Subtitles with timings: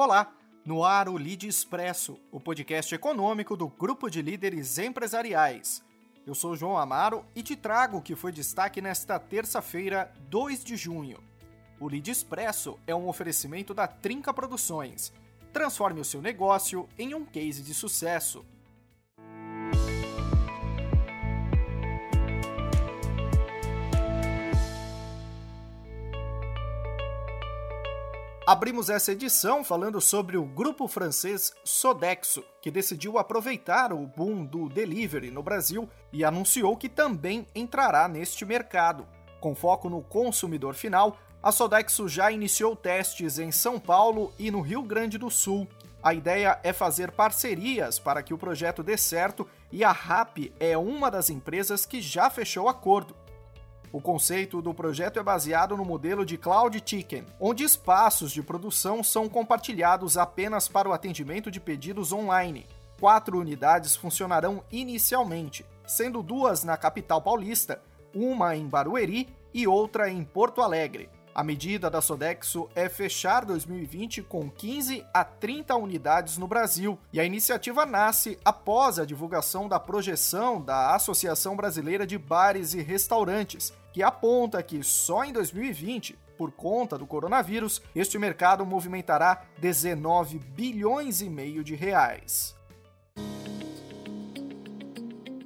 [0.00, 0.32] Olá,
[0.64, 5.82] no ar o Lead Expresso, o podcast econômico do Grupo de Líderes Empresariais.
[6.24, 10.76] Eu sou João Amaro e te trago o que foi destaque nesta terça-feira, 2 de
[10.76, 11.18] junho.
[11.80, 15.12] O Lead Expresso é um oferecimento da Trinca Produções.
[15.52, 18.46] Transforme o seu negócio em um case de sucesso.
[28.48, 34.70] Abrimos essa edição falando sobre o grupo francês Sodexo, que decidiu aproveitar o boom do
[34.70, 39.06] delivery no Brasil e anunciou que também entrará neste mercado.
[39.38, 44.62] Com foco no consumidor final, a Sodexo já iniciou testes em São Paulo e no
[44.62, 45.68] Rio Grande do Sul.
[46.02, 50.74] A ideia é fazer parcerias para que o projeto dê certo e a RAP é
[50.78, 53.14] uma das empresas que já fechou acordo.
[53.90, 59.02] O conceito do projeto é baseado no modelo de Cloud Chicken, onde espaços de produção
[59.02, 62.66] são compartilhados apenas para o atendimento de pedidos online.
[63.00, 67.80] Quatro unidades funcionarão inicialmente, sendo duas na capital paulista,
[68.14, 71.08] uma em Barueri e outra em Porto Alegre.
[71.38, 77.20] A medida da Sodexo é fechar 2020 com 15 a 30 unidades no Brasil, e
[77.20, 83.72] a iniciativa nasce após a divulgação da projeção da Associação Brasileira de Bares e Restaurantes,
[83.92, 91.20] que aponta que só em 2020 por conta do coronavírus, este mercado movimentará 19 bilhões
[91.20, 92.56] e meio de reais.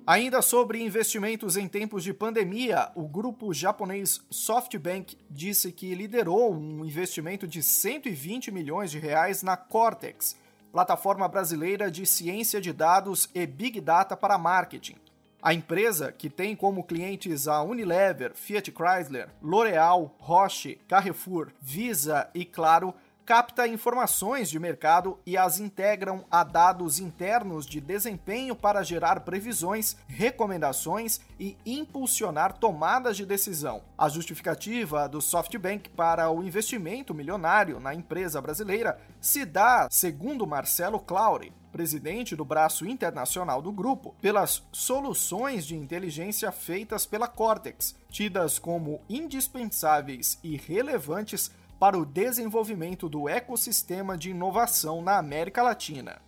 [0.05, 6.85] Ainda sobre investimentos em tempos de pandemia, o grupo japonês SoftBank disse que liderou um
[6.85, 10.37] investimento de 120 milhões de reais na Cortex,
[10.73, 14.97] plataforma brasileira de ciência de dados e big data para marketing.
[15.41, 22.45] A empresa, que tem como clientes a Unilever, Fiat Chrysler, L'Oréal, Roche, Carrefour, Visa e
[22.45, 22.93] Claro,
[23.25, 29.97] capta informações de mercado e as integram a dados internos de desempenho para gerar previsões,
[30.09, 33.83] recomendações e impulsionar tomadas de decisão.
[33.97, 40.99] A justificativa do SoftBank para o investimento milionário na empresa brasileira se dá, segundo Marcelo
[40.99, 48.59] Claure, presidente do braço internacional do grupo, pelas soluções de inteligência feitas pela Cortex, tidas
[48.59, 51.51] como indispensáveis e relevantes
[51.83, 56.23] para o desenvolvimento do ecossistema de inovação na América Latina.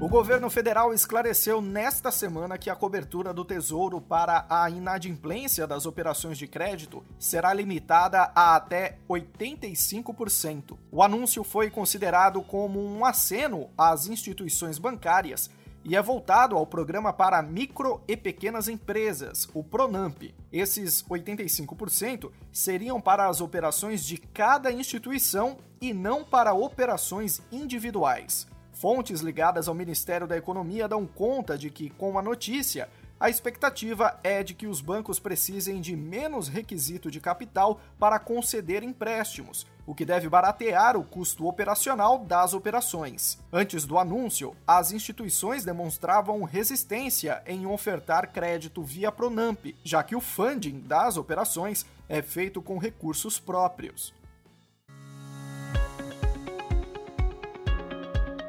[0.00, 5.86] O governo federal esclareceu nesta semana que a cobertura do Tesouro para a inadimplência das
[5.86, 10.76] operações de crédito será limitada a até 85%.
[10.90, 15.48] O anúncio foi considerado como um aceno às instituições bancárias
[15.88, 20.22] e é voltado ao programa para micro e pequenas empresas, o Pronamp.
[20.52, 28.46] Esses 85% seriam para as operações de cada instituição e não para operações individuais.
[28.70, 32.90] Fontes ligadas ao Ministério da Economia dão conta de que, com a notícia,
[33.20, 38.82] a expectativa é de que os bancos precisem de menos requisito de capital para conceder
[38.82, 43.38] empréstimos, o que deve baratear o custo operacional das operações.
[43.52, 50.20] Antes do anúncio, as instituições demonstravam resistência em ofertar crédito via Pronamp, já que o
[50.20, 54.14] funding das operações é feito com recursos próprios.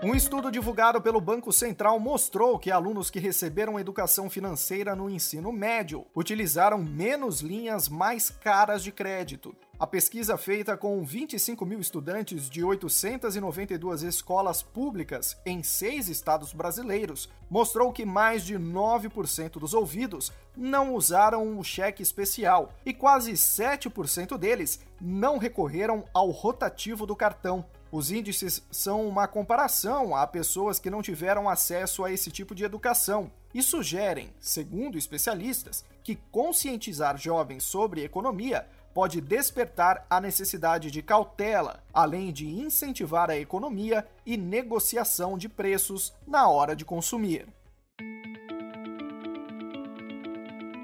[0.01, 5.51] Um estudo divulgado pelo Banco Central mostrou que alunos que receberam educação financeira no ensino
[5.51, 9.53] médio utilizaram menos linhas mais caras de crédito.
[9.77, 17.29] A pesquisa feita com 25 mil estudantes de 892 escolas públicas em seis estados brasileiros
[17.49, 24.37] mostrou que mais de 9% dos ouvidos não usaram o cheque especial e quase 7%
[24.37, 27.65] deles não recorreram ao rotativo do cartão.
[27.91, 32.63] Os índices são uma comparação a pessoas que não tiveram acesso a esse tipo de
[32.63, 41.01] educação e sugerem, segundo especialistas, que conscientizar jovens sobre economia pode despertar a necessidade de
[41.01, 47.47] cautela, além de incentivar a economia e negociação de preços na hora de consumir.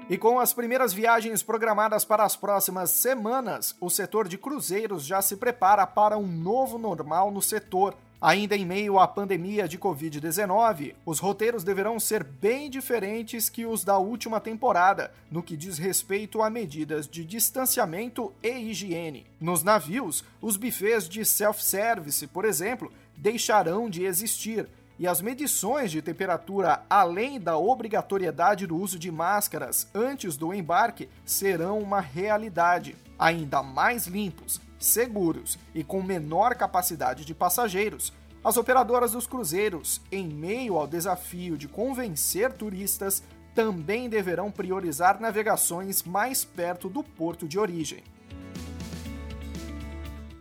[0.08, 5.20] E com as primeiras viagens programadas para as próximas semanas, o setor de cruzeiros já
[5.20, 7.92] se prepara para um novo normal no setor.
[8.22, 13.82] Ainda em meio à pandemia de Covid-19, os roteiros deverão ser bem diferentes que os
[13.82, 19.26] da última temporada, no que diz respeito a medidas de distanciamento e higiene.
[19.40, 26.00] Nos navios, os bufês de self-service, por exemplo, deixarão de existir e as medições de
[26.00, 32.96] temperatura, além da obrigatoriedade do uso de máscaras antes do embarque, serão uma realidade.
[33.18, 38.12] ainda mais limpos, seguros e com menor capacidade de passageiros,
[38.44, 43.22] as operadoras dos cruzeiros, em meio ao desafio de convencer turistas,
[43.54, 48.04] também deverão priorizar navegações mais perto do porto de origem.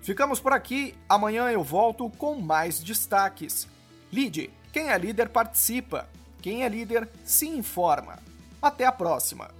[0.02, 3.68] Ficamos por aqui, amanhã eu volto com mais destaques.
[4.16, 6.08] Lide, quem é líder participa,
[6.42, 8.18] quem é líder se informa.
[8.62, 9.52] Até a próxima!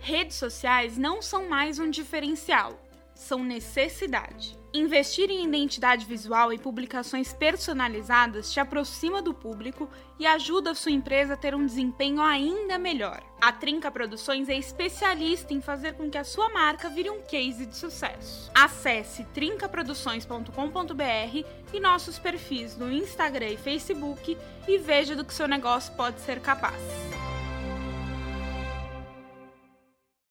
[0.00, 2.80] Redes sociais não são mais um diferencial,
[3.18, 4.56] são necessidade.
[4.72, 9.88] Investir em identidade visual e publicações personalizadas te aproxima do público
[10.20, 13.20] e ajuda a sua empresa a ter um desempenho ainda melhor.
[13.40, 17.66] A Trinca Produções é especialista em fazer com que a sua marca vire um case
[17.66, 18.52] de sucesso.
[18.54, 24.38] Acesse trincaproduções.com.br e nossos perfis no Instagram e Facebook
[24.68, 26.78] e veja do que seu negócio pode ser capaz.